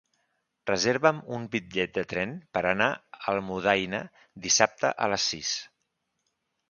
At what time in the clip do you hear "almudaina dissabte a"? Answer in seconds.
3.35-5.11